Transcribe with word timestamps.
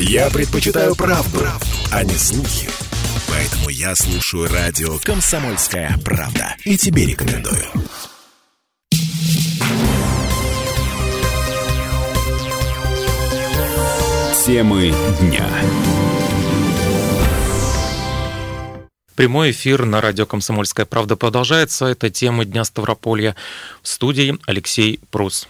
Я 0.00 0.30
предпочитаю 0.30 0.94
правду, 0.94 1.40
а 1.90 2.04
не 2.04 2.14
слухи. 2.14 2.68
Поэтому 3.28 3.68
я 3.68 3.96
слушаю 3.96 4.48
радио 4.48 4.96
«Комсомольская 5.00 5.98
правда». 6.04 6.54
И 6.64 6.76
тебе 6.78 7.04
рекомендую. 7.04 7.64
Темы 14.46 14.94
дня. 15.20 15.48
Прямой 19.16 19.50
эфир 19.50 19.84
на 19.84 20.00
радио 20.00 20.26
«Комсомольская 20.26 20.86
правда» 20.86 21.16
продолжается. 21.16 21.86
Это 21.86 22.08
тема 22.08 22.44
Дня 22.44 22.62
Ставрополья. 22.62 23.34
В 23.82 23.88
студии 23.88 24.38
Алексей 24.46 25.00
Прус. 25.10 25.48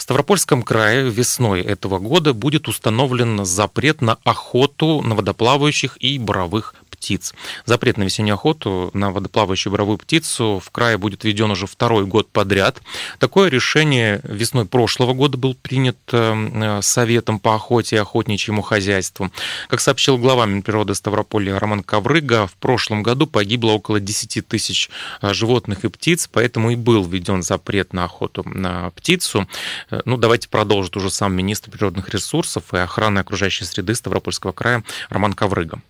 В 0.00 0.02
Ставропольском 0.02 0.62
крае 0.62 1.10
весной 1.10 1.60
этого 1.60 1.98
года 1.98 2.32
будет 2.32 2.68
установлен 2.68 3.44
запрет 3.44 4.00
на 4.00 4.16
охоту 4.24 5.02
на 5.02 5.14
водоплавающих 5.14 5.98
и 6.00 6.18
боровых 6.18 6.74
птиц. 7.00 7.34
Запрет 7.64 7.96
на 7.96 8.02
весеннюю 8.02 8.34
охоту 8.34 8.90
на 8.92 9.10
водоплавающую 9.10 9.72
боровую 9.72 9.96
птицу 9.96 10.60
в 10.62 10.70
крае 10.70 10.98
будет 10.98 11.24
введен 11.24 11.50
уже 11.50 11.66
второй 11.66 12.04
год 12.04 12.30
подряд. 12.30 12.82
Такое 13.18 13.48
решение 13.48 14.20
весной 14.22 14.66
прошлого 14.66 15.14
года 15.14 15.38
был 15.38 15.54
принят 15.54 15.96
э, 16.12 16.80
Советом 16.82 17.38
по 17.38 17.54
охоте 17.54 17.96
и 17.96 17.98
охотничьему 17.98 18.60
хозяйству. 18.60 19.30
Как 19.68 19.80
сообщил 19.80 20.18
глава 20.18 20.44
Минприроды 20.44 20.94
Ставрополья 20.94 21.58
Роман 21.58 21.82
Коврыга, 21.82 22.46
в 22.46 22.52
прошлом 22.54 23.02
году 23.02 23.26
погибло 23.26 23.70
около 23.70 23.98
10 23.98 24.46
тысяч 24.46 24.90
э, 25.22 25.32
животных 25.32 25.84
и 25.84 25.88
птиц, 25.88 26.28
поэтому 26.30 26.70
и 26.70 26.76
был 26.76 27.04
введен 27.04 27.42
запрет 27.42 27.94
на 27.94 28.04
охоту 28.04 28.46
на 28.46 28.90
птицу. 28.90 29.48
Э, 29.90 30.02
ну, 30.04 30.18
давайте 30.18 30.48
продолжит 30.50 30.96
уже 30.98 31.10
сам 31.10 31.34
министр 31.34 31.70
природных 31.70 32.10
ресурсов 32.10 32.74
и 32.74 32.76
охраны 32.76 33.20
окружающей 33.20 33.64
среды 33.64 33.94
Ставропольского 33.94 34.52
края 34.52 34.84
Роман 35.08 35.32
Коврыга. 35.32 35.80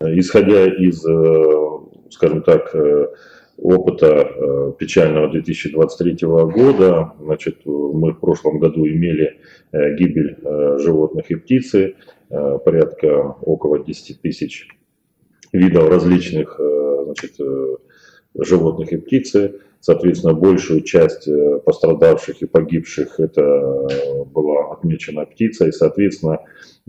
Исходя 0.00 0.64
из, 0.66 1.04
э, 1.04 2.10
скажем 2.10 2.42
так, 2.42 2.72
э, 2.72 3.08
опыта 3.56 4.06
э, 4.06 4.72
печального 4.78 5.28
2023 5.28 6.24
года, 6.28 7.14
значит, 7.18 7.62
мы 7.64 8.12
в 8.12 8.20
прошлом 8.20 8.60
году 8.60 8.86
имели 8.86 9.40
гибель 9.72 10.38
животных 10.78 11.30
и 11.32 11.34
птицы, 11.34 11.96
порядка 12.28 13.34
около 13.42 13.84
10 13.84 14.20
тысяч 14.22 14.68
видов 15.52 15.88
различных 15.88 16.60
значит, 17.04 17.32
животных 18.36 18.92
и 18.92 18.96
птицы. 18.96 19.60
Соответственно, 19.80 20.34
большую 20.34 20.82
часть 20.82 21.28
пострадавших 21.64 22.42
и 22.42 22.46
погибших 22.46 23.20
это 23.20 23.86
была 24.26 24.72
отмечена 24.72 25.24
птица. 25.24 25.66
И, 25.66 25.72
соответственно, 25.72 26.40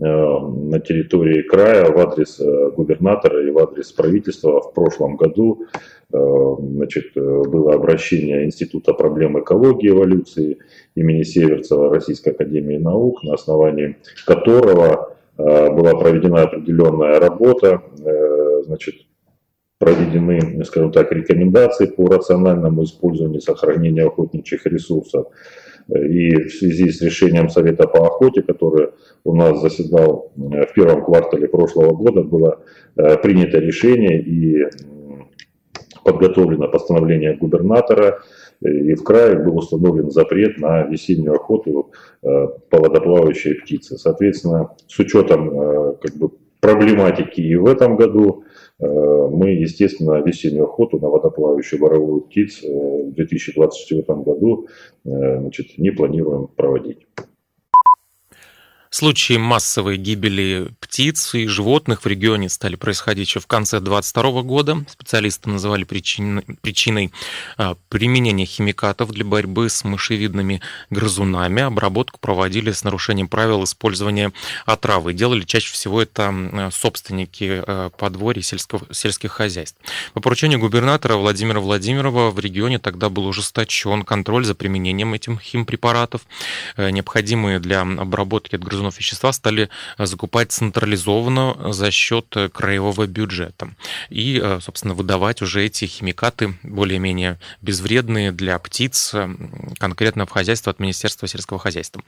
Э, 0.02 0.38
на 0.38 0.80
территории 0.80 1.42
края 1.42 1.92
в 1.92 1.98
адрес 1.98 2.40
э, 2.40 2.70
губернатора 2.70 3.46
и 3.46 3.50
в 3.50 3.58
адрес 3.58 3.92
правительства 3.92 4.62
в 4.62 4.72
прошлом 4.72 5.16
году 5.16 5.66
э, 6.10 6.16
значит, 6.58 7.12
было 7.14 7.74
обращение 7.74 8.46
Института 8.46 8.94
проблем 8.94 9.38
экологии 9.38 9.88
и 9.88 9.90
эволюции 9.90 10.58
имени 10.94 11.22
Северцева 11.22 11.92
Российской 11.92 12.30
Академии 12.30 12.78
Наук, 12.78 13.22
на 13.24 13.34
основании 13.34 13.98
которого 14.26 15.16
была 15.36 15.94
проведена 15.94 16.42
определенная 16.42 17.18
работа, 17.18 17.82
значит, 18.66 18.94
проведены, 19.80 20.62
скажем 20.66 20.92
так, 20.92 21.10
рекомендации 21.10 21.86
по 21.86 22.06
рациональному 22.06 22.84
использованию 22.84 23.38
и 23.38 23.42
сохранению 23.42 24.08
охотничьих 24.08 24.66
ресурсов. 24.66 25.28
И 25.88 26.34
в 26.44 26.50
связи 26.50 26.90
с 26.90 27.00
решением 27.00 27.48
Совета 27.48 27.88
по 27.88 28.06
охоте, 28.06 28.42
который 28.42 28.90
у 29.24 29.34
нас 29.34 29.60
заседал 29.60 30.32
э, 30.36 30.66
в 30.66 30.74
первом 30.74 31.02
квартале 31.02 31.48
прошлого 31.48 31.94
года, 31.94 32.22
было 32.22 32.60
э, 32.96 33.16
принято 33.16 33.58
решение 33.58 34.20
и 34.22 34.66
подготовлено 36.04 36.68
постановление 36.68 37.36
губернатора, 37.36 38.20
и 38.60 38.92
в 38.94 39.02
крае 39.02 39.38
был 39.38 39.56
установлен 39.56 40.10
запрет 40.10 40.58
на 40.58 40.82
весеннюю 40.82 41.36
охоту 41.36 41.90
э, 42.22 42.26
по 42.68 42.78
водоплавающей 42.78 43.54
птице. 43.54 43.96
Соответственно, 43.96 44.76
с 44.86 44.98
учетом 44.98 45.96
как 46.02 46.14
бы, 46.16 46.30
проблематики 46.60 47.40
и 47.40 47.56
в 47.56 47.66
этом 47.66 47.96
году, 47.96 48.44
мы, 48.80 49.50
естественно, 49.50 50.22
весеннюю 50.22 50.64
охоту 50.64 50.98
на 50.98 51.08
водоплавающую 51.08 51.80
боровую 51.80 52.22
птицу 52.22 52.66
в 53.08 53.12
2024 53.12 54.02
году 54.20 54.68
значит, 55.04 55.78
не 55.78 55.90
планируем 55.90 56.48
проводить. 56.48 57.06
Случаи 58.92 59.36
массовой 59.36 59.98
гибели 59.98 60.72
птиц 60.80 61.36
и 61.36 61.46
животных 61.46 62.02
в 62.02 62.06
регионе 62.06 62.48
стали 62.48 62.74
происходить 62.74 63.28
еще 63.28 63.38
в 63.38 63.46
конце 63.46 63.78
2022 63.78 64.42
года. 64.42 64.84
Специалисты 64.88 65.48
называли 65.48 65.84
причин, 65.84 66.42
причиной 66.60 67.12
а, 67.56 67.76
применения 67.88 68.46
химикатов 68.46 69.12
для 69.12 69.24
борьбы 69.24 69.68
с 69.68 69.84
мышевидными 69.84 70.60
грызунами. 70.90 71.62
Обработку 71.62 72.18
проводили 72.18 72.72
с 72.72 72.82
нарушением 72.82 73.28
правил 73.28 73.62
использования 73.62 74.32
отравы. 74.66 75.12
Делали 75.12 75.44
чаще 75.44 75.72
всего 75.72 76.02
это 76.02 76.70
собственники 76.72 77.62
а, 77.64 77.90
подворий 77.90 78.42
сельского, 78.42 78.92
сельских 78.92 79.30
хозяйств. 79.30 79.78
По 80.14 80.20
поручению 80.20 80.58
губернатора 80.58 81.14
Владимира 81.14 81.60
Владимирова 81.60 82.32
в 82.32 82.40
регионе 82.40 82.80
тогда 82.80 83.08
был 83.08 83.28
ужесточен 83.28 84.02
контроль 84.02 84.44
за 84.44 84.56
применением 84.56 85.14
этих 85.14 85.40
химпрепаратов, 85.40 86.22
э, 86.76 86.90
необходимые 86.90 87.60
для 87.60 87.82
обработки 87.82 88.56
от 88.56 88.64
грызунов 88.64 88.79
грызунов 88.80 88.98
вещества 88.98 89.32
стали 89.32 89.68
э, 89.98 90.06
закупать 90.06 90.52
централизованно 90.52 91.72
за 91.72 91.90
счет 91.90 92.26
э, 92.36 92.48
краевого 92.48 93.06
бюджета. 93.06 93.70
И, 94.08 94.40
э, 94.42 94.60
собственно, 94.60 94.94
выдавать 94.94 95.42
уже 95.42 95.64
эти 95.64 95.84
химикаты 95.84 96.54
более-менее 96.62 97.38
безвредные 97.62 98.32
для 98.32 98.58
птиц 98.58 99.14
конкретно 99.78 100.24
в 100.26 100.30
хозяйство 100.30 100.70
от 100.70 100.80
Министерства 100.80 101.28
сельского 101.28 101.58
хозяйства. 101.58 102.02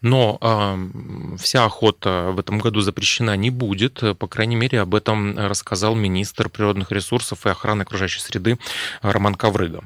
Но 0.00 0.38
э, 0.40 1.36
вся 1.38 1.64
охота 1.64 2.30
в 2.32 2.38
этом 2.38 2.58
году 2.58 2.80
запрещена 2.80 3.36
не 3.36 3.50
будет. 3.50 4.02
По 4.18 4.26
крайней 4.26 4.56
мере, 4.56 4.80
об 4.80 4.94
этом 4.94 5.38
рассказал 5.38 5.94
министр 5.94 6.48
природных 6.48 6.92
ресурсов 6.92 7.46
и 7.46 7.50
охраны 7.50 7.82
окружающей 7.82 8.20
среды 8.20 8.58
Роман 9.02 9.34
Коврыга. 9.34 9.82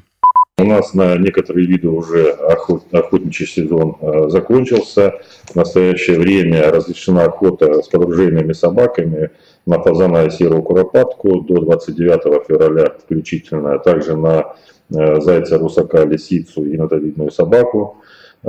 У 0.58 0.64
нас 0.64 0.94
на 0.94 1.18
некоторые 1.18 1.66
виды 1.66 1.88
уже 1.88 2.30
охот, 2.30 2.84
охотничий 2.90 3.46
сезон 3.46 3.98
э, 4.00 4.30
закончился. 4.30 5.20
В 5.44 5.54
настоящее 5.54 6.18
время 6.18 6.70
разрешена 6.72 7.24
охота 7.24 7.82
с 7.82 7.88
подружейными 7.88 8.54
собаками 8.54 9.32
на 9.66 9.82
фазана 9.82 10.24
и 10.24 10.30
серую 10.30 10.62
куропатку. 10.62 11.42
До 11.42 11.60
29 11.60 12.46
февраля 12.48 12.86
включительно, 12.86 13.74
а 13.74 13.78
также 13.78 14.16
на 14.16 14.54
э, 14.88 15.20
зайца, 15.20 15.58
русака, 15.58 16.06
лисицу 16.06 16.64
и 16.64 16.78
нотовидную 16.78 17.30
собаку, 17.30 17.98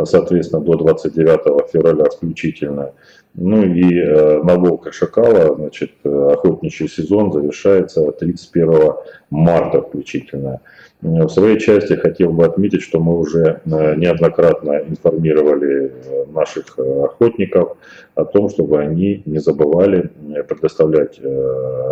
соответственно, 0.05 0.61
до 0.61 0.75
29 0.75 1.71
февраля 1.71 2.05
включительно. 2.05 2.93
Ну 3.33 3.63
и 3.63 3.99
э, 3.99 4.41
на 4.43 4.55
волка 4.55 4.91
шакала, 4.91 5.55
значит, 5.55 5.91
охотничий 6.03 6.87
сезон 6.87 7.31
завершается 7.31 8.11
31 8.11 8.93
марта 9.29 9.81
включительно. 9.81 10.61
В 11.01 11.29
своей 11.29 11.59
части 11.59 11.93
хотел 11.93 12.31
бы 12.31 12.43
отметить, 12.45 12.81
что 12.81 12.99
мы 12.99 13.19
уже 13.19 13.61
э, 13.63 13.95
неоднократно 13.95 14.79
информировали 14.79 15.91
э, 15.91 16.25
наших 16.31 16.73
э, 16.79 17.03
охотников 17.03 17.77
о 18.15 18.25
том, 18.25 18.49
чтобы 18.49 18.79
они 18.79 19.21
не 19.25 19.37
забывали 19.37 20.09
предоставлять 20.49 21.19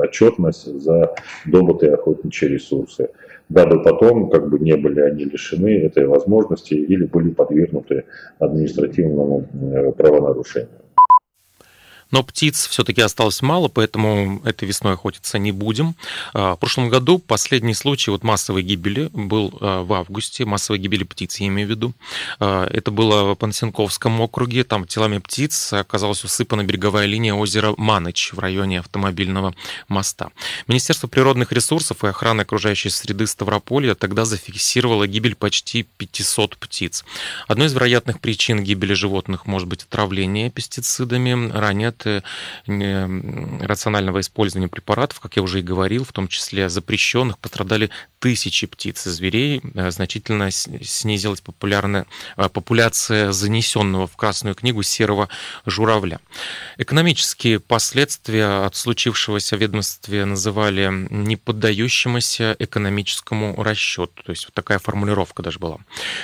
отчетность 0.01 0.65
за 0.81 1.13
добытые 1.45 1.93
охотничьи 1.93 2.49
ресурсы, 2.49 3.09
дабы 3.49 3.83
потом 3.83 4.29
как 4.29 4.49
бы 4.49 4.59
не 4.59 4.75
были 4.75 5.01
они 5.01 5.25
лишены 5.25 5.79
этой 5.79 6.05
возможности 6.07 6.73
или 6.73 7.05
были 7.05 7.29
подвергнуты 7.29 8.05
административному 8.39 9.93
правонарушению. 9.97 10.84
Но 12.11 12.23
птиц 12.23 12.67
все-таки 12.67 13.01
осталось 13.01 13.41
мало, 13.41 13.67
поэтому 13.67 14.41
этой 14.45 14.67
весной 14.67 14.93
охотиться 14.93 15.37
не 15.39 15.51
будем. 15.51 15.95
А, 16.33 16.55
в 16.55 16.59
прошлом 16.59 16.89
году 16.89 17.19
последний 17.19 17.73
случай 17.73 18.11
вот 18.11 18.23
массовой 18.23 18.63
гибели 18.63 19.09
был 19.11 19.57
а, 19.59 19.83
в 19.83 19.93
августе, 19.93 20.45
массовой 20.45 20.79
гибели 20.79 21.03
птиц, 21.03 21.37
я 21.37 21.47
имею 21.47 21.67
в 21.67 21.71
виду. 21.71 21.93
А, 22.39 22.67
это 22.67 22.91
было 22.91 23.33
в 23.33 23.35
Пансенковском 23.35 24.21
округе, 24.21 24.63
там 24.63 24.85
телами 24.85 25.17
птиц 25.17 25.73
оказалась 25.73 26.23
усыпана 26.23 26.63
береговая 26.63 27.05
линия 27.05 27.33
озера 27.33 27.73
Маныч 27.77 28.33
в 28.33 28.39
районе 28.39 28.79
автомобильного 28.79 29.55
моста. 29.87 30.29
Министерство 30.67 31.07
природных 31.07 31.51
ресурсов 31.51 32.03
и 32.03 32.07
охраны 32.07 32.41
окружающей 32.41 32.89
среды 32.89 33.27
Ставрополья 33.27 33.95
тогда 33.95 34.25
зафиксировало 34.25 35.07
гибель 35.07 35.35
почти 35.35 35.83
500 35.83 36.57
птиц. 36.57 37.03
Одной 37.47 37.67
из 37.67 37.73
вероятных 37.73 38.19
причин 38.19 38.63
гибели 38.63 38.93
животных 38.93 39.45
может 39.45 39.67
быть 39.67 39.83
отравление 39.83 40.49
пестицидами. 40.49 41.51
Ранее 41.51 41.94
предприняты 41.95 42.23
рационального 43.65 44.19
использования 44.19 44.67
препаратов, 44.67 45.19
как 45.19 45.35
я 45.35 45.41
уже 45.41 45.59
и 45.59 45.63
говорил, 45.63 46.03
в 46.03 46.11
том 46.11 46.27
числе 46.27 46.69
запрещенных, 46.69 47.37
пострадали 47.39 47.89
тысячи 48.19 48.67
птиц 48.67 49.05
и 49.07 49.09
зверей, 49.09 49.61
э, 49.75 49.91
значительно 49.91 50.49
снизилась 50.51 51.41
популярная, 51.41 52.05
э, 52.37 52.49
популяция 52.49 53.31
занесенного 53.31 54.07
в 54.07 54.15
Красную 54.15 54.55
книгу 54.55 54.81
серого 54.83 55.29
журавля. 55.65 56.19
Экономические 56.77 57.59
последствия 57.59 58.65
от 58.65 58.75
случившегося 58.75 59.55
ведомстве 59.57 60.25
называли 60.25 60.89
неподдающимся 61.11 62.55
экономическому 62.57 63.61
расчету. 63.61 64.23
То 64.23 64.31
есть 64.31 64.45
вот 64.45 64.53
такая 64.53 64.79
формулировка 64.79 65.43
даже 65.43 65.59
была. 65.59 65.77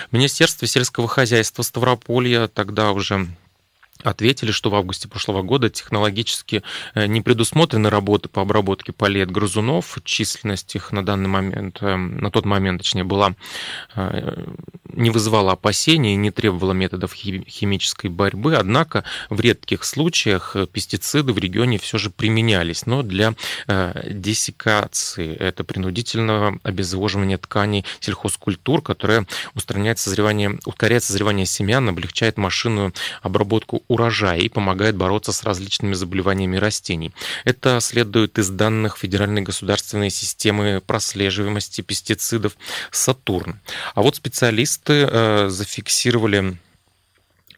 В 0.09 0.13
Министерстве 0.13 0.68
сельского 0.68 1.07
хозяйства 1.07 1.62
Ставрополья 1.62 2.47
тогда 2.47 2.91
уже 2.91 3.27
ответили, 4.03 4.51
что 4.51 4.69
в 4.69 4.75
августе 4.75 5.07
прошлого 5.07 5.42
года 5.42 5.69
технологически 5.69 6.63
э, 6.94 7.06
не 7.07 7.21
предусмотрены 7.21 7.89
работы 7.89 8.30
по 8.30 8.42
обработке 8.42 8.92
полей 8.92 9.24
от 9.24 9.31
грызунов. 9.31 9.98
Численность 10.03 10.75
их 10.75 10.92
на 10.92 11.06
данный 11.06 11.30
момент, 11.30 11.77
э, 11.81 11.95
на 11.95 12.31
тот 12.31 12.45
момент, 12.45 12.81
точнее, 12.81 13.03
была 13.03 13.36
э, 13.95 14.45
не 15.01 15.09
вызывала 15.09 15.53
опасений, 15.53 16.15
не 16.15 16.31
требовала 16.31 16.74
методов 16.74 17.13
химической 17.13 18.07
борьбы, 18.07 18.56
однако 18.56 19.03
в 19.30 19.39
редких 19.39 19.83
случаях 19.83 20.56
пестициды 20.71 21.33
в 21.33 21.38
регионе 21.38 21.77
все 21.77 21.98
же 21.98 22.09
применялись, 22.09 22.86
но 22.86 23.03
для 23.03 23.33
десикации, 24.09 25.36
это 25.36 25.63
принудительного 25.63 26.59
обезвоживания 26.63 27.38
тканей 27.38 27.86
сельхозкультур, 28.00 28.81
которое 28.81 29.25
устраняет 29.56 30.00
созревание, 30.00 30.59
ускоряет 30.65 31.04
созревание 31.04 31.45
семян, 31.45 31.89
облегчает 31.89 32.38
машинную 32.38 32.94
обработку 33.21 33.83
урожая 33.88 34.39
и 34.39 34.50
помогает 34.50 34.95
бороться 34.95 35.31
с 35.31 35.44
различными 35.44 35.94
заболеваниями 35.94 36.57
растений. 36.57 37.12
Это 37.44 37.80
следует 37.81 38.38
из 38.38 38.50
данных 38.50 38.97
Федеральной 38.97 39.42
государственной 39.42 40.09
системы 40.12 40.81
прослеживаемости 40.86 41.81
пестицидов 41.81 42.56
«Сатурн». 42.92 43.59
А 43.95 44.01
вот 44.01 44.15
специалисты 44.92 45.10
э, 45.12 45.50
зафиксировали 45.50 46.58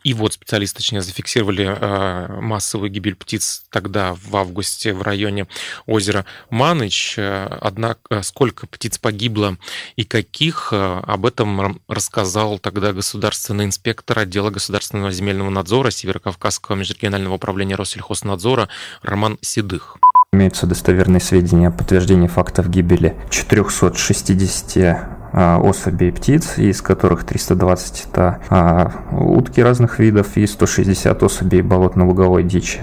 и 0.04 0.14
вот 0.14 0.34
специалисты, 0.34 0.80
точнее, 0.80 1.02
зафиксировали 1.02 1.66
э, 1.66 2.42
массовую 2.42 2.92
гибель 2.92 3.16
птиц 3.16 3.64
тогда 3.70 4.14
в 4.14 4.36
августе 4.36 4.94
в 4.94 5.02
районе 5.02 5.48
озера 5.86 6.26
Маныч. 6.50 7.16
Э, 7.18 7.48
однако 7.62 8.00
э, 8.10 8.22
сколько 8.22 8.68
птиц 8.68 8.98
погибло 8.98 9.58
и 9.96 10.04
каких, 10.04 10.74
об 10.74 11.26
этом 11.26 11.80
рассказал 11.88 12.60
тогда 12.60 12.92
государственный 12.92 13.64
инспектор 13.64 14.20
отдела 14.20 14.50
государственного 14.50 15.12
земельного 15.12 15.50
надзора 15.50 15.90
Северокавказского 15.90 16.76
межрегионального 16.76 17.36
управления 17.36 17.76
Россельхознадзора 17.76 18.68
Роман 19.04 19.38
Седых. 19.40 19.96
Имеются 20.34 20.66
достоверные 20.66 21.22
сведения 21.22 21.70
о 21.70 21.72
подтверждении 21.72 22.28
фактов 22.28 22.70
гибели 22.70 23.16
460 23.30 24.78
а, 24.78 25.23
особей 25.34 26.12
птиц, 26.12 26.58
из 26.58 26.82
которых 26.82 27.24
320 27.24 28.08
это 28.12 28.40
а, 28.50 28.92
утки 29.12 29.62
разных 29.62 30.00
видов 30.00 30.38
и 30.38 30.46
160 30.46 31.24
особей 31.24 31.62
болотно-луговой 31.62 32.44
дичи. 32.44 32.82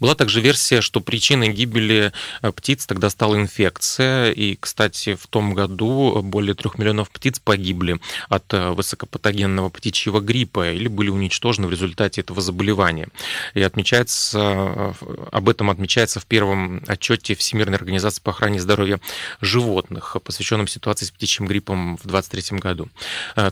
Была 0.00 0.14
также 0.14 0.40
версия, 0.40 0.80
что 0.80 1.00
причиной 1.00 1.48
гибели 1.48 2.12
э, 2.42 2.52
птиц 2.52 2.86
тогда 2.86 3.10
стала 3.10 3.36
инфекция. 3.36 4.30
И, 4.30 4.54
кстати, 4.54 5.14
в 5.14 5.26
том 5.26 5.54
году 5.54 6.22
более 6.22 6.54
трех 6.54 6.78
миллионов 6.78 7.10
птиц 7.10 7.40
погибли 7.40 7.98
от 8.28 8.52
э, 8.54 8.70
высокопатогенного 8.70 9.70
птичьего 9.70 10.20
гриппа 10.20 10.72
или 10.72 10.88
были 10.88 11.10
уничтожены 11.10 11.66
в 11.66 11.70
результате 11.70 12.20
этого 12.20 12.40
заболевания. 12.40 13.08
И 13.54 13.62
отмечается, 13.62 14.38
э, 14.38 14.92
об 15.32 15.48
этом 15.48 15.70
отмечается 15.70 16.20
в 16.20 16.26
первом 16.26 16.82
отчете 16.86 17.34
Всемирной 17.34 17.76
организации 17.76 18.22
по 18.22 18.30
охране 18.30 18.60
здоровья 18.60 19.00
животных, 19.40 20.16
посвященном 20.22 20.68
ситуации 20.68 21.06
с 21.06 21.10
птичьим 21.10 21.46
гриппом 21.46 21.96
в 21.96 22.06
2023 22.06 22.58
году. 22.58 22.88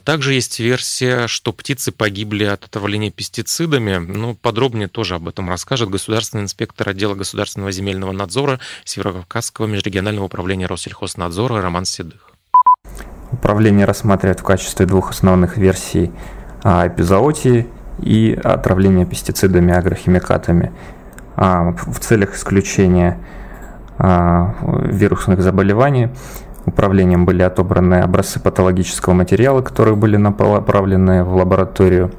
Также 0.04 0.34
есть 0.34 0.58
версия, 0.60 1.26
что 1.26 1.52
птицы 1.52 1.92
погибли 1.92 2.44
от 2.44 2.64
отравления 2.64 3.10
пестицидами. 3.10 3.96
Ну, 3.96 4.34
подробнее 4.34 4.88
тоже 4.88 5.16
об 5.16 5.28
этом 5.28 5.48
расскажет 5.48 5.90
государственный 5.90 6.35
государственный 6.36 6.42
инспектор 6.42 6.88
отдела 6.88 7.14
государственного 7.14 7.72
земельного 7.72 8.12
надзора 8.12 8.60
Северокавказского 8.84 9.66
межрегионального 9.66 10.26
управления 10.26 10.66
Россельхознадзора 10.66 11.62
Роман 11.62 11.84
Седых. 11.84 12.30
Управление 13.32 13.86
рассматривает 13.86 14.40
в 14.40 14.44
качестве 14.44 14.86
двух 14.86 15.10
основных 15.10 15.56
версий 15.56 16.12
а, 16.62 16.86
эпизоотии 16.86 17.66
и 18.02 18.38
отравление 18.42 19.06
пестицидами 19.06 19.72
и 19.72 19.74
агрохимикатами 19.74 20.72
а, 21.36 21.74
в 21.86 21.98
целях 21.98 22.34
исключения 22.34 23.18
а, 23.98 24.54
вирусных 24.84 25.42
заболеваний. 25.42 26.08
Управлением 26.66 27.24
были 27.24 27.42
отобраны 27.42 27.96
образцы 27.96 28.40
патологического 28.40 29.14
материала, 29.14 29.62
которые 29.62 29.94
были 29.94 30.16
направлены 30.16 31.24
в 31.24 31.36
лабораторию 31.36 32.10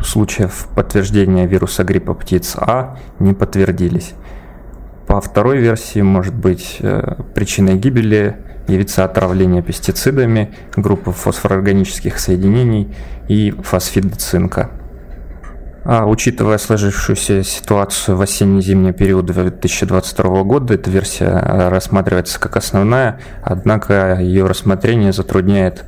случаев 0.00 0.68
подтверждения 0.74 1.46
вируса 1.46 1.84
гриппа 1.84 2.14
птиц 2.14 2.56
А 2.56 2.96
не 3.18 3.34
подтвердились. 3.34 4.14
По 5.06 5.20
второй 5.20 5.58
версии, 5.58 6.00
может 6.02 6.34
быть, 6.34 6.76
э, 6.80 7.16
причиной 7.34 7.76
гибели 7.76 8.36
явится 8.68 9.04
отравление 9.04 9.62
пестицидами 9.62 10.54
группы 10.76 11.12
фосфорорганических 11.12 12.18
соединений 12.18 12.94
и 13.26 13.50
фосфида 13.50 14.16
цинка. 14.16 14.70
А 15.84 16.04
учитывая 16.04 16.58
сложившуюся 16.58 17.42
ситуацию 17.42 18.18
в 18.18 18.20
осенне-зимний 18.20 18.92
период 18.92 19.24
2022 19.24 20.42
года, 20.42 20.74
эта 20.74 20.90
версия 20.90 21.30
рассматривается 21.70 22.38
как 22.38 22.58
основная, 22.58 23.20
однако 23.42 24.18
ее 24.20 24.46
рассмотрение 24.46 25.12
затрудняет 25.14 25.86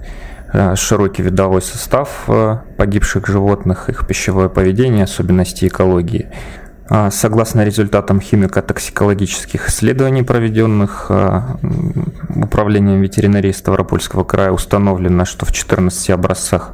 широкий 0.74 1.22
видовой 1.22 1.62
состав 1.62 2.24
э, 2.28 2.58
погибших 2.76 3.26
животных, 3.26 3.88
их 3.88 4.06
пищевое 4.06 4.48
поведение, 4.48 5.04
особенности 5.04 5.66
экологии. 5.66 6.28
А, 6.88 7.10
согласно 7.12 7.64
результатам 7.64 8.18
химико-токсикологических 8.18 9.68
исследований, 9.68 10.22
проведенных 10.24 11.06
э, 11.08 11.42
Управлением 12.34 13.00
ветеринарии 13.00 13.52
Ставропольского 13.52 14.24
края, 14.24 14.50
установлено, 14.50 15.24
что 15.24 15.46
в 15.46 15.52
14 15.52 16.10
образцах 16.10 16.72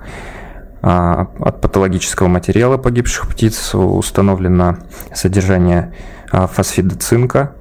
от 0.82 1.61
патологического 1.61 2.29
материала 2.29 2.76
погибших 2.76 3.29
птиц 3.29 3.75
установлено 3.75 4.76
содержание 5.12 5.93
фосфида 6.31 6.94
цинка. 6.96 7.55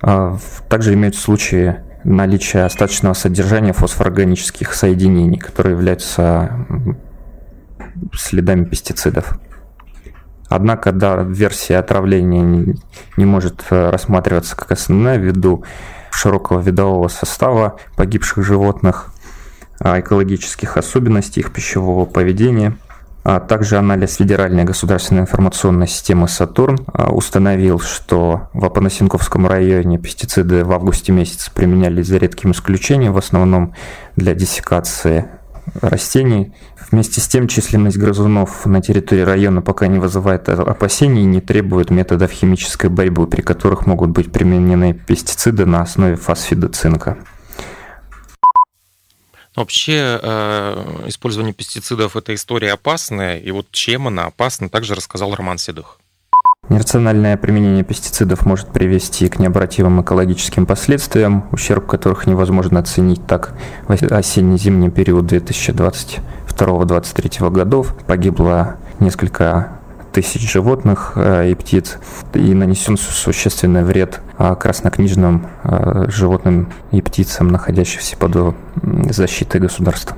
Также 0.00 0.92
имеются 0.92 1.22
случаи 1.22 1.76
наличие 2.04 2.64
остаточного 2.64 3.14
содержания 3.14 3.72
фосфорорганических 3.72 4.74
соединений, 4.74 5.38
которые 5.38 5.74
являются 5.74 6.66
следами 8.14 8.64
пестицидов. 8.64 9.38
Однако, 10.48 10.92
да, 10.92 11.22
версия 11.22 11.78
отравления 11.78 12.42
не, 12.42 12.74
не 13.16 13.24
может 13.24 13.64
э, 13.70 13.90
рассматриваться 13.90 14.56
как 14.56 14.72
основная 14.72 15.16
ввиду 15.16 15.64
широкого 16.10 16.60
видового 16.60 17.06
состава 17.06 17.76
погибших 17.96 18.44
животных, 18.44 19.12
а 19.78 20.00
экологических 20.00 20.76
особенностей 20.76 21.40
их 21.40 21.52
пищевого 21.52 22.04
поведения– 22.04 22.76
а 23.32 23.38
также 23.38 23.76
анализ 23.76 24.16
Федеральной 24.16 24.64
государственной 24.64 25.20
информационной 25.20 25.86
системы 25.86 26.26
«Сатурн» 26.26 26.80
а, 26.92 27.12
установил, 27.12 27.78
что 27.78 28.48
в 28.52 28.64
Апанасенковском 28.64 29.46
районе 29.46 29.98
пестициды 29.98 30.64
в 30.64 30.72
августе 30.72 31.12
месяце 31.12 31.52
применялись 31.54 32.08
за 32.08 32.16
редким 32.16 32.50
исключением, 32.50 33.12
в 33.12 33.18
основном 33.18 33.74
для 34.16 34.34
диссекации 34.34 35.26
растений. 35.80 36.52
Вместе 36.90 37.20
с 37.20 37.28
тем 37.28 37.46
численность 37.46 37.98
грызунов 37.98 38.66
на 38.66 38.82
территории 38.82 39.22
района 39.22 39.62
пока 39.62 39.86
не 39.86 40.00
вызывает 40.00 40.48
опасений 40.48 41.22
и 41.22 41.26
не 41.26 41.40
требует 41.40 41.90
методов 41.90 42.32
химической 42.32 42.90
борьбы, 42.90 43.28
при 43.28 43.42
которых 43.42 43.86
могут 43.86 44.10
быть 44.10 44.32
применены 44.32 44.92
пестициды 44.92 45.66
на 45.66 45.82
основе 45.82 46.16
фосфида 46.16 46.68
цинка. 46.68 47.16
Вообще 49.60 50.18
э, 50.22 51.04
использование 51.08 51.52
пестицидов– 51.52 52.16
это 52.18 52.34
история 52.34 52.72
опасная, 52.72 53.36
и 53.36 53.50
вот 53.50 53.66
чем 53.72 54.08
она 54.08 54.24
опасна, 54.24 54.70
также 54.70 54.94
рассказал 54.94 55.34
Роман 55.34 55.58
Седых. 55.58 55.98
Нерациональное 56.70 57.36
применение 57.36 57.84
пестицидов 57.84 58.46
может 58.46 58.72
привести 58.72 59.28
к 59.28 59.38
необратимым 59.38 60.00
экологическим 60.00 60.64
последствиям, 60.64 61.46
ущерб 61.52 61.86
которых 61.86 62.26
невозможно 62.26 62.80
оценить 62.80 63.26
так 63.26 63.52
в 63.86 63.92
осенне-зимний 63.92 64.88
период 64.88 65.30
2022-2023 65.30 67.50
годов. 67.50 67.94
Погибло 68.06 68.78
несколько 68.98 69.78
тысяч 70.12 70.50
животных 70.50 71.12
э, 71.16 71.50
и 71.50 71.54
птиц 71.54 71.98
и 72.34 72.54
нанесен 72.54 72.96
существенный 72.96 73.84
вред 73.84 74.20
э, 74.38 74.54
краснокнижным 74.58 75.46
э, 75.64 76.06
животным 76.08 76.72
и 76.92 77.00
птицам, 77.00 77.48
находящимся 77.48 78.16
под 78.16 78.54
защитой 79.10 79.60
государства. 79.60 80.16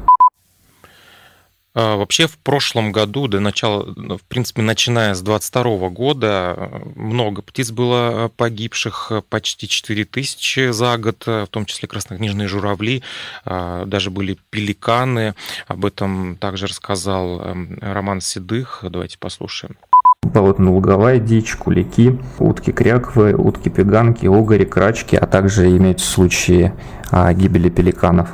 А, 1.75 1.97
вообще 1.97 2.26
в 2.26 2.38
прошлом 2.38 2.93
году, 2.93 3.29
до 3.29 3.41
начала, 3.41 3.93
ну, 3.97 4.19
в 4.19 4.23
принципе, 4.23 4.62
начиная 4.62 5.14
с 5.14 5.23
22 5.23 5.88
года, 5.88 6.71
много 6.97 7.43
птиц 7.43 7.71
было 7.71 8.31
погибших, 8.37 9.12
почти 9.29 9.69
4 9.69 10.05
тысячи 10.05 10.71
за 10.71 10.99
год, 10.99 11.25
в 11.26 11.47
том 11.50 11.64
числе 11.64 11.88
краснокнижные 11.88 12.49
журавли, 12.49 13.02
а, 13.45 13.87
даже 13.87 14.11
были 14.11 14.38
пеликаны. 14.50 15.35
Об 15.67 15.85
этом 15.85 16.37
также 16.37 16.67
рассказал 16.67 17.41
эм, 17.41 17.79
Роман 17.81 18.21
Седых. 18.21 18.85
Давайте 18.88 19.19
послушаем. 19.19 19.76
Болотно-луговая 20.23 21.19
дичь, 21.19 21.57
кулики, 21.57 22.19
утки-кряквы, 22.38 23.33
утки-пеганки, 23.33 24.26
угори, 24.26 24.64
крачки, 24.64 25.17
а 25.17 25.26
также 25.26 25.69
имеются 25.76 26.07
случаи 26.07 26.73
а, 27.11 27.33
гибели 27.33 27.71
пеликанов 27.71 28.29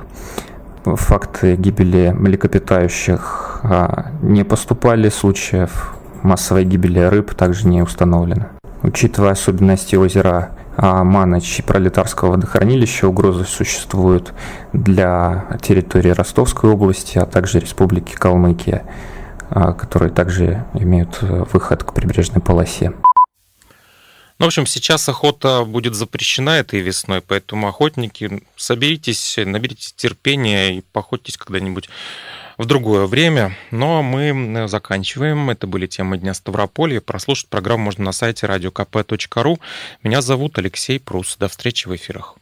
факты 0.96 1.56
гибели 1.56 2.14
млекопитающих 2.16 3.60
а, 3.62 4.06
не 4.22 4.44
поступали, 4.44 5.08
случаев 5.08 5.94
массовой 6.22 6.64
гибели 6.64 7.00
рыб 7.00 7.34
также 7.34 7.66
не 7.66 7.82
установлено. 7.82 8.46
Учитывая 8.82 9.32
особенности 9.32 9.96
озера 9.96 10.50
а, 10.76 11.02
Маныч 11.02 11.58
и 11.58 11.62
Пролетарского 11.62 12.32
водохранилища, 12.32 13.08
угрозы 13.08 13.44
существуют 13.44 14.32
для 14.72 15.46
территории 15.60 16.10
Ростовской 16.10 16.70
области, 16.70 17.18
а 17.18 17.26
также 17.26 17.58
Республики 17.58 18.14
Калмыкия, 18.14 18.84
а, 19.50 19.72
которые 19.72 20.10
также 20.10 20.64
имеют 20.74 21.18
выход 21.20 21.82
к 21.82 21.92
прибрежной 21.92 22.40
полосе. 22.40 22.92
Ну, 24.38 24.44
в 24.44 24.48
общем, 24.48 24.66
сейчас 24.66 25.08
охота 25.08 25.64
будет 25.64 25.94
запрещена 25.94 26.50
этой 26.50 26.78
весной, 26.78 27.20
поэтому 27.20 27.66
охотники, 27.66 28.40
соберитесь, 28.56 29.36
наберитесь 29.36 29.92
терпения 29.94 30.78
и 30.78 30.80
походитесь 30.92 31.36
когда-нибудь 31.36 31.88
в 32.56 32.64
другое 32.64 33.06
время. 33.06 33.56
Но 33.72 34.02
мы 34.02 34.68
заканчиваем. 34.68 35.50
Это 35.50 35.66
были 35.66 35.88
темы 35.88 36.18
Дня 36.18 36.34
Ставрополья. 36.34 37.00
Прослушать 37.00 37.48
программу 37.48 37.84
можно 37.84 38.04
на 38.04 38.12
сайте 38.12 38.46
radiokp.ru. 38.46 39.58
Меня 40.04 40.20
зовут 40.20 40.58
Алексей 40.58 41.00
Прус. 41.00 41.36
До 41.36 41.48
встречи 41.48 41.88
в 41.88 41.96
эфирах. 41.96 42.36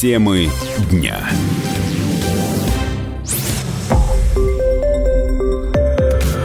Темы 0.00 0.50
дня. 0.90 1.28